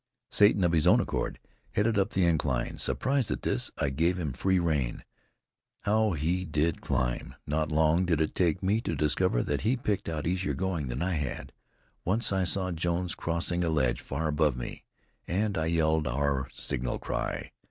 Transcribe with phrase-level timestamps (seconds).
[0.31, 1.37] Satan, of his own accord,
[1.73, 2.79] headed up the incline.
[2.79, 5.03] Surprised at this, I gave him free rein.
[5.81, 7.35] How he did climb!
[7.45, 11.03] Not long did it take me to discover that he picked out easier going than
[11.03, 11.53] I had.
[12.03, 14.85] Once I saw Jones crossing a ledge far above me,
[15.27, 17.51] and I yelled our signal cry.